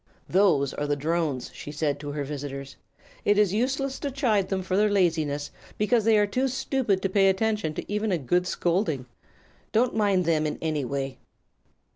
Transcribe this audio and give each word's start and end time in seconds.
"Those 0.27 0.73
are 0.73 0.87
the 0.87 0.95
drones," 0.95 1.51
she 1.53 1.71
said 1.71 1.99
to 1.99 2.13
her 2.13 2.23
visitors. 2.23 2.75
"It 3.23 3.37
is 3.37 3.53
useless 3.53 3.99
to 3.99 4.09
chide 4.09 4.49
them 4.49 4.63
for 4.63 4.75
their 4.75 4.89
laziness, 4.89 5.51
because 5.77 6.05
they 6.05 6.17
are 6.17 6.25
too 6.25 6.47
stupid 6.47 7.03
to 7.03 7.07
pay 7.09 7.29
attention 7.29 7.75
to 7.75 7.85
even 7.93 8.11
a 8.11 8.17
good 8.17 8.47
scolding. 8.47 9.05
Don't 9.71 9.93
mind 9.95 10.25
them 10.25 10.47
in 10.47 10.57
any 10.59 10.85
way." 10.85 11.19